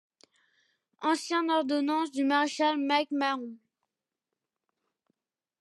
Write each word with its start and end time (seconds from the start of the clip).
Ancien 1.01 1.47
ordonnance 1.51 2.09
du 2.11 2.23
maréchal 2.23 2.75
Mac 2.79 3.11
Mahon. 3.11 3.59